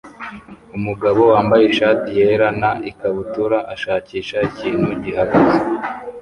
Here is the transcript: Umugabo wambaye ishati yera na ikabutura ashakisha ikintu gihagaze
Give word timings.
Umugabo 0.77 1.21
wambaye 1.31 1.63
ishati 1.71 2.07
yera 2.19 2.47
na 2.61 2.71
ikabutura 2.89 3.57
ashakisha 3.73 4.37
ikintu 4.49 4.89
gihagaze 5.03 5.57